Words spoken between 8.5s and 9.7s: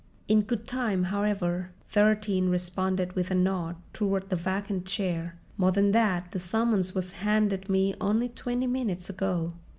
minutes ago."